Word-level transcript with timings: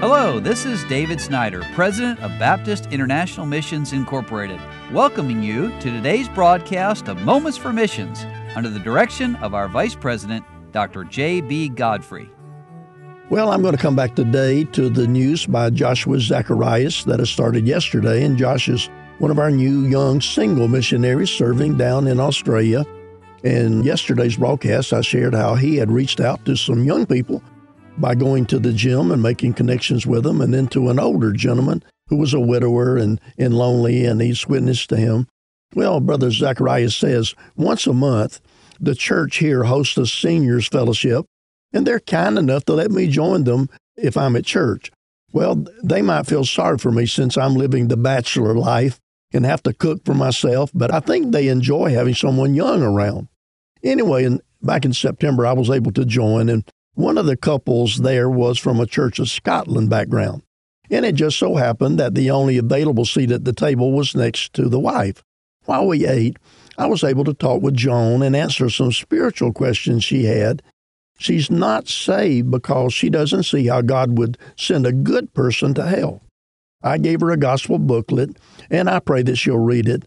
Hello, 0.00 0.40
this 0.40 0.64
is 0.64 0.82
David 0.84 1.20
Snyder, 1.20 1.62
President 1.74 2.18
of 2.20 2.30
Baptist 2.38 2.86
International 2.86 3.44
Missions 3.44 3.92
Incorporated, 3.92 4.58
welcoming 4.94 5.42
you 5.42 5.68
to 5.80 5.90
today's 5.90 6.26
broadcast 6.26 7.06
of 7.08 7.20
Moments 7.20 7.58
for 7.58 7.70
Missions 7.70 8.24
under 8.56 8.70
the 8.70 8.78
direction 8.78 9.36
of 9.36 9.52
our 9.52 9.68
Vice 9.68 9.94
President, 9.94 10.42
Dr. 10.72 11.04
J.B. 11.04 11.68
Godfrey. 11.68 12.30
Well, 13.28 13.52
I'm 13.52 13.60
going 13.60 13.76
to 13.76 13.82
come 13.82 13.94
back 13.94 14.16
today 14.16 14.64
to 14.64 14.88
the 14.88 15.06
news 15.06 15.44
by 15.44 15.68
Joshua 15.68 16.18
Zacharias 16.18 17.04
that 17.04 17.18
has 17.18 17.28
started 17.28 17.66
yesterday, 17.66 18.24
and 18.24 18.38
Josh 18.38 18.70
is 18.70 18.88
one 19.18 19.30
of 19.30 19.38
our 19.38 19.50
new 19.50 19.82
young 19.82 20.22
single 20.22 20.66
missionaries 20.66 21.28
serving 21.28 21.76
down 21.76 22.06
in 22.06 22.20
Australia. 22.20 22.86
In 23.44 23.82
yesterday's 23.82 24.38
broadcast, 24.38 24.94
I 24.94 25.02
shared 25.02 25.34
how 25.34 25.56
he 25.56 25.76
had 25.76 25.90
reached 25.90 26.20
out 26.20 26.42
to 26.46 26.56
some 26.56 26.84
young 26.84 27.04
people 27.04 27.42
by 27.98 28.14
going 28.14 28.46
to 28.46 28.58
the 28.58 28.72
gym 28.72 29.10
and 29.10 29.22
making 29.22 29.54
connections 29.54 30.06
with 30.06 30.24
them, 30.24 30.40
and 30.40 30.54
then 30.54 30.68
to 30.68 30.88
an 30.88 30.98
older 30.98 31.32
gentleman 31.32 31.82
who 32.08 32.16
was 32.16 32.34
a 32.34 32.40
widower 32.40 32.96
and, 32.96 33.20
and 33.38 33.54
lonely, 33.54 34.04
and 34.04 34.20
he's 34.20 34.46
witnessed 34.46 34.88
to 34.90 34.96
him. 34.96 35.28
Well, 35.74 36.00
Brother 36.00 36.30
Zacharias 36.30 36.96
says 36.96 37.34
once 37.56 37.86
a 37.86 37.92
month, 37.92 38.40
the 38.80 38.94
church 38.94 39.36
here 39.36 39.64
hosts 39.64 39.96
a 39.98 40.06
seniors 40.06 40.66
fellowship, 40.66 41.26
and 41.72 41.86
they're 41.86 42.00
kind 42.00 42.38
enough 42.38 42.64
to 42.64 42.72
let 42.72 42.90
me 42.90 43.06
join 43.06 43.44
them 43.44 43.68
if 43.96 44.16
I'm 44.16 44.36
at 44.36 44.44
church. 44.44 44.90
Well, 45.32 45.64
they 45.82 46.02
might 46.02 46.26
feel 46.26 46.44
sorry 46.44 46.78
for 46.78 46.90
me 46.90 47.06
since 47.06 47.36
I'm 47.36 47.54
living 47.54 47.88
the 47.88 47.96
bachelor 47.96 48.54
life 48.54 48.98
and 49.32 49.44
have 49.46 49.62
to 49.62 49.72
cook 49.72 50.04
for 50.04 50.14
myself, 50.14 50.70
but 50.74 50.92
I 50.92 51.00
think 51.00 51.30
they 51.30 51.48
enjoy 51.48 51.90
having 51.90 52.14
someone 52.14 52.54
young 52.54 52.82
around. 52.82 53.28
Anyway, 53.82 54.24
in, 54.24 54.40
back 54.60 54.84
in 54.84 54.92
September, 54.92 55.46
I 55.46 55.52
was 55.52 55.70
able 55.70 55.92
to 55.92 56.04
join, 56.04 56.48
and 56.48 56.68
one 56.94 57.18
of 57.18 57.26
the 57.26 57.36
couples 57.36 57.98
there 57.98 58.28
was 58.28 58.58
from 58.58 58.80
a 58.80 58.86
Church 58.86 59.18
of 59.18 59.28
Scotland 59.28 59.90
background, 59.90 60.42
and 60.90 61.04
it 61.04 61.14
just 61.14 61.38
so 61.38 61.56
happened 61.56 61.98
that 61.98 62.14
the 62.14 62.30
only 62.30 62.58
available 62.58 63.04
seat 63.04 63.30
at 63.30 63.44
the 63.44 63.52
table 63.52 63.92
was 63.92 64.14
next 64.14 64.52
to 64.54 64.68
the 64.68 64.80
wife. 64.80 65.22
While 65.64 65.86
we 65.86 66.06
ate, 66.06 66.36
I 66.78 66.86
was 66.86 67.04
able 67.04 67.24
to 67.24 67.34
talk 67.34 67.62
with 67.62 67.74
Joan 67.74 68.22
and 68.22 68.34
answer 68.34 68.70
some 68.70 68.92
spiritual 68.92 69.52
questions 69.52 70.02
she 70.02 70.24
had. 70.24 70.62
She's 71.18 71.50
not 71.50 71.86
saved 71.86 72.50
because 72.50 72.94
she 72.94 73.10
doesn't 73.10 73.42
see 73.42 73.66
how 73.66 73.82
God 73.82 74.16
would 74.16 74.38
send 74.56 74.86
a 74.86 74.92
good 74.92 75.34
person 75.34 75.74
to 75.74 75.86
hell. 75.86 76.22
I 76.82 76.96
gave 76.96 77.20
her 77.20 77.30
a 77.30 77.36
gospel 77.36 77.78
booklet, 77.78 78.38
and 78.70 78.88
I 78.88 79.00
pray 79.00 79.22
that 79.24 79.36
she'll 79.36 79.58
read 79.58 79.86
it. 79.86 80.04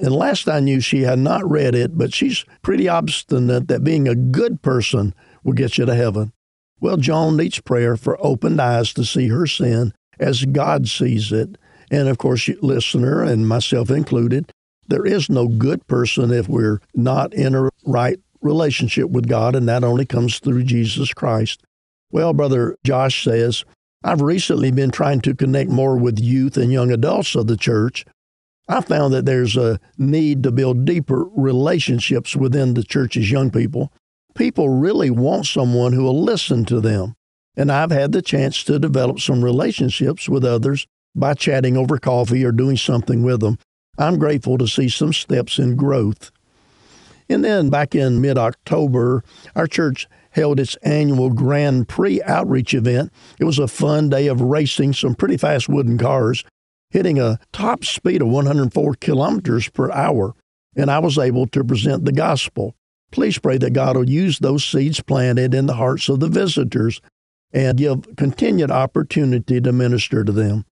And 0.00 0.14
last 0.14 0.48
I 0.48 0.60
knew, 0.60 0.80
she 0.80 1.02
had 1.02 1.18
not 1.18 1.48
read 1.48 1.74
it, 1.74 1.96
but 1.96 2.14
she's 2.14 2.44
pretty 2.62 2.88
obstinate 2.88 3.68
that 3.68 3.84
being 3.84 4.08
a 4.08 4.14
good 4.14 4.62
person 4.62 5.14
will 5.46 5.52
get 5.52 5.78
you 5.78 5.86
to 5.86 5.94
heaven. 5.94 6.32
Well, 6.80 6.96
Joan 6.96 7.36
needs 7.36 7.60
prayer 7.60 7.96
for 7.96 8.18
opened 8.20 8.60
eyes 8.60 8.92
to 8.94 9.04
see 9.04 9.28
her 9.28 9.46
sin 9.46 9.94
as 10.18 10.44
God 10.44 10.88
sees 10.88 11.32
it. 11.32 11.56
And 11.90 12.08
of 12.08 12.18
course, 12.18 12.50
listener 12.60 13.22
and 13.22 13.48
myself 13.48 13.88
included, 13.88 14.52
there 14.88 15.06
is 15.06 15.30
no 15.30 15.46
good 15.46 15.86
person 15.86 16.32
if 16.32 16.48
we're 16.48 16.80
not 16.94 17.32
in 17.32 17.54
a 17.54 17.70
right 17.86 18.18
relationship 18.42 19.08
with 19.10 19.28
God, 19.28 19.54
and 19.54 19.68
that 19.68 19.84
only 19.84 20.04
comes 20.04 20.40
through 20.40 20.64
Jesus 20.64 21.14
Christ. 21.14 21.62
Well, 22.10 22.32
Brother 22.32 22.76
Josh 22.84 23.24
says, 23.24 23.64
I've 24.04 24.20
recently 24.20 24.70
been 24.70 24.90
trying 24.90 25.20
to 25.22 25.34
connect 25.34 25.70
more 25.70 25.96
with 25.96 26.18
youth 26.18 26.56
and 26.56 26.72
young 26.72 26.90
adults 26.90 27.34
of 27.34 27.46
the 27.46 27.56
church. 27.56 28.04
I 28.68 28.80
found 28.80 29.14
that 29.14 29.26
there's 29.26 29.56
a 29.56 29.78
need 29.96 30.42
to 30.42 30.50
build 30.50 30.84
deeper 30.84 31.24
relationships 31.36 32.34
within 32.34 32.74
the 32.74 32.82
church's 32.82 33.30
young 33.30 33.50
people 33.50 33.92
people 34.36 34.68
really 34.68 35.10
want 35.10 35.46
someone 35.46 35.92
who 35.92 36.04
will 36.04 36.22
listen 36.22 36.64
to 36.66 36.80
them. 36.80 37.14
And 37.56 37.72
I've 37.72 37.90
had 37.90 38.12
the 38.12 38.22
chance 38.22 38.62
to 38.64 38.78
develop 38.78 39.18
some 39.20 39.42
relationships 39.42 40.28
with 40.28 40.44
others 40.44 40.86
by 41.14 41.34
chatting 41.34 41.76
over 41.76 41.98
coffee 41.98 42.44
or 42.44 42.52
doing 42.52 42.76
something 42.76 43.22
with 43.22 43.40
them. 43.40 43.58
I'm 43.98 44.18
grateful 44.18 44.58
to 44.58 44.68
see 44.68 44.90
some 44.90 45.12
steps 45.12 45.58
in 45.58 45.74
growth. 45.74 46.30
And 47.28 47.42
then 47.44 47.70
back 47.70 47.94
in 47.94 48.20
mid 48.20 48.38
October, 48.38 49.24
our 49.56 49.66
church 49.66 50.06
held 50.30 50.60
its 50.60 50.76
annual 50.76 51.30
Grand 51.30 51.88
Prix 51.88 52.22
outreach 52.22 52.74
event. 52.74 53.10
It 53.40 53.44
was 53.44 53.58
a 53.58 53.66
fun 53.66 54.10
day 54.10 54.26
of 54.26 54.42
racing 54.42 54.92
some 54.92 55.14
pretty 55.14 55.38
fast 55.38 55.68
wooden 55.68 55.96
cars, 55.96 56.44
hitting 56.90 57.18
a 57.18 57.38
top 57.52 57.84
speed 57.84 58.20
of 58.20 58.28
104 58.28 58.94
kilometers 59.00 59.70
per 59.70 59.90
hour. 59.90 60.34
And 60.76 60.90
I 60.90 60.98
was 60.98 61.18
able 61.18 61.46
to 61.48 61.64
present 61.64 62.04
the 62.04 62.12
gospel. 62.12 62.74
Please 63.16 63.38
pray 63.38 63.56
that 63.56 63.72
God 63.72 63.96
will 63.96 64.10
use 64.10 64.38
those 64.38 64.62
seeds 64.62 65.00
planted 65.00 65.54
in 65.54 65.64
the 65.64 65.76
hearts 65.76 66.10
of 66.10 66.20
the 66.20 66.28
visitors 66.28 67.00
and 67.50 67.78
give 67.78 68.14
continued 68.14 68.70
opportunity 68.70 69.58
to 69.58 69.72
minister 69.72 70.22
to 70.22 70.30
them. 70.30 70.66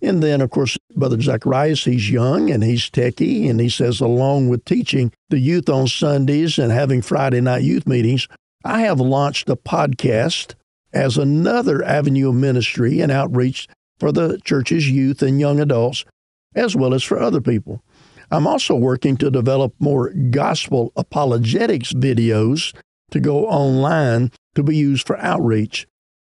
And 0.00 0.22
then, 0.22 0.40
of 0.40 0.48
course, 0.48 0.78
Brother 0.96 1.20
Zacharias, 1.20 1.84
he's 1.84 2.10
young 2.10 2.50
and 2.50 2.64
he's 2.64 2.88
techie, 2.88 3.50
and 3.50 3.60
he 3.60 3.68
says, 3.68 4.00
along 4.00 4.48
with 4.48 4.64
teaching 4.64 5.12
the 5.28 5.38
youth 5.38 5.68
on 5.68 5.88
Sundays 5.88 6.58
and 6.58 6.72
having 6.72 7.02
Friday 7.02 7.42
night 7.42 7.64
youth 7.64 7.86
meetings, 7.86 8.28
I 8.64 8.80
have 8.80 8.98
launched 8.98 9.50
a 9.50 9.56
podcast 9.56 10.54
as 10.94 11.18
another 11.18 11.84
avenue 11.84 12.30
of 12.30 12.34
ministry 12.34 13.02
and 13.02 13.12
outreach 13.12 13.68
for 13.98 14.10
the 14.10 14.40
church's 14.42 14.88
youth 14.88 15.20
and 15.20 15.38
young 15.38 15.60
adults, 15.60 16.06
as 16.54 16.74
well 16.74 16.94
as 16.94 17.02
for 17.02 17.20
other 17.20 17.42
people. 17.42 17.82
I'm 18.30 18.46
also 18.46 18.74
working 18.74 19.16
to 19.18 19.30
develop 19.30 19.74
more 19.78 20.10
gospel 20.10 20.92
apologetics 20.96 21.92
videos 21.92 22.74
to 23.10 23.20
go 23.20 23.46
online 23.46 24.30
to 24.54 24.62
be 24.62 24.76
used 24.76 25.06
for 25.06 25.18
outreach. 25.18 25.86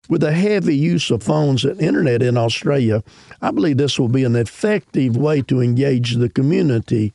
With 0.09 0.23
the 0.23 0.33
heavy 0.33 0.77
use 0.77 1.11
of 1.11 1.23
phones 1.23 1.65
and 1.65 1.81
internet 1.81 2.23
in 2.23 2.37
Australia, 2.37 3.05
I 3.41 3.51
believe 3.51 3.77
this 3.77 3.99
will 3.99 4.09
be 4.09 4.25
an 4.25 4.35
effective 4.35 5.17
way 5.17 5.43
to 5.43 5.61
engage 5.61 6.17
the 6.17 6.29
community. 6.29 7.13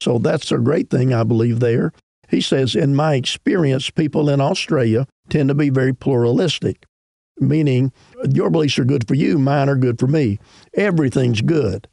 So 0.00 0.18
that's 0.18 0.52
a 0.52 0.58
great 0.58 0.90
thing, 0.90 1.12
I 1.12 1.24
believe, 1.24 1.60
there. 1.60 1.92
He 2.28 2.40
says, 2.40 2.76
In 2.76 2.94
my 2.94 3.14
experience, 3.14 3.90
people 3.90 4.30
in 4.30 4.40
Australia 4.40 5.06
tend 5.28 5.48
to 5.48 5.54
be 5.54 5.70
very 5.70 5.92
pluralistic, 5.92 6.86
meaning 7.38 7.92
your 8.28 8.50
beliefs 8.50 8.78
are 8.78 8.84
good 8.84 9.08
for 9.08 9.14
you, 9.14 9.38
mine 9.38 9.68
are 9.68 9.76
good 9.76 9.98
for 9.98 10.06
me. 10.06 10.38
Everything's 10.74 11.40
good. 11.40 11.88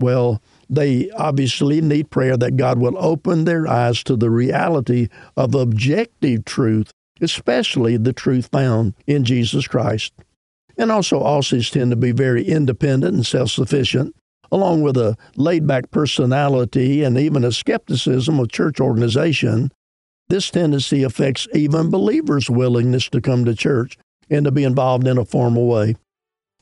Well, 0.00 0.42
they 0.68 1.10
obviously 1.10 1.80
need 1.80 2.10
prayer 2.10 2.36
that 2.38 2.56
God 2.56 2.78
will 2.78 2.96
open 2.98 3.44
their 3.44 3.68
eyes 3.68 4.02
to 4.04 4.16
the 4.16 4.30
reality 4.30 5.08
of 5.36 5.54
objective 5.54 6.44
truth, 6.46 6.90
especially 7.20 7.96
the 7.96 8.14
truth 8.14 8.48
found 8.50 8.94
in 9.06 9.24
Jesus 9.24 9.68
Christ. 9.68 10.14
And 10.78 10.90
also, 10.90 11.20
Aussies 11.20 11.70
tend 11.70 11.90
to 11.90 11.96
be 11.96 12.12
very 12.12 12.44
independent 12.44 13.14
and 13.14 13.26
self 13.26 13.50
sufficient, 13.50 14.16
along 14.50 14.80
with 14.80 14.96
a 14.96 15.16
laid 15.36 15.66
back 15.66 15.90
personality 15.90 17.02
and 17.02 17.18
even 17.18 17.44
a 17.44 17.52
skepticism 17.52 18.40
of 18.40 18.50
church 18.50 18.80
organization. 18.80 19.70
This 20.30 20.50
tendency 20.50 21.02
affects 21.02 21.46
even 21.52 21.90
believers' 21.90 22.48
willingness 22.48 23.08
to 23.10 23.20
come 23.20 23.44
to 23.44 23.54
church 23.54 23.98
and 24.30 24.44
to 24.44 24.52
be 24.52 24.64
involved 24.64 25.06
in 25.06 25.18
a 25.18 25.24
formal 25.24 25.66
way. 25.66 25.96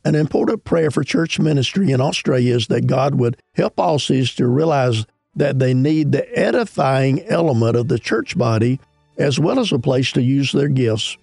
An 0.04 0.14
important 0.14 0.64
prayer 0.64 0.90
for 0.90 1.02
church 1.02 1.38
ministry 1.38 1.90
in 1.90 2.00
Australia 2.00 2.54
is 2.54 2.68
that 2.68 2.86
God 2.86 3.16
would 3.16 3.36
help 3.54 3.76
Aussies 3.76 4.34
to 4.36 4.46
realize 4.46 5.04
that 5.34 5.58
they 5.58 5.74
need 5.74 6.12
the 6.12 6.38
edifying 6.38 7.22
element 7.26 7.76
of 7.76 7.88
the 7.88 7.98
church 7.98 8.36
body 8.38 8.80
as 9.18 9.38
well 9.38 9.58
as 9.58 9.72
a 9.72 9.78
place 9.78 10.12
to 10.12 10.22
use 10.22 10.52
their 10.52 10.68
gifts. 10.68 11.16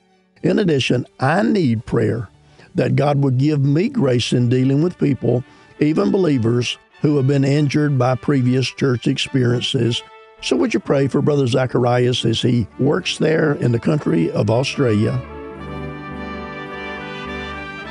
In 0.44 0.59
addition, 0.59 1.06
I 1.19 1.41
need 1.41 1.85
prayer 1.85 2.30
that 2.75 2.96
God 2.96 3.24
would 3.24 3.38
give 3.38 3.62
me 3.62 3.90
grace 3.90 4.34
in 4.34 4.50
dealing 4.50 4.84
with 4.84 5.00
people, 5.00 5.44
even 5.80 6.12
believers, 6.12 6.78
who 7.02 7.18
have 7.18 7.28
been 7.28 7.44
injured 7.44 7.97
by 7.97 8.16
previous 8.16 8.68
church 8.68 9.08
experiences. 9.08 10.03
So, 10.41 10.56
would 10.58 10.74
you 10.74 10.80
pray 10.80 11.08
for 11.08 11.22
Brother 11.22 11.47
Zacharias 11.47 12.25
as 12.25 12.41
he 12.41 12.68
works 12.80 13.18
there 13.18 13.53
in 13.53 13.72
the 13.72 13.80
country 13.80 14.31
of 14.31 14.50
Australia? 14.50 15.22